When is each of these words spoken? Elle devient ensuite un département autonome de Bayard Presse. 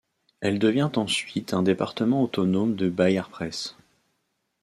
Elle 0.39 0.57
devient 0.57 0.89
ensuite 0.95 1.53
un 1.53 1.61
département 1.61 2.23
autonome 2.23 2.75
de 2.75 2.89
Bayard 2.89 3.29
Presse. 3.29 3.75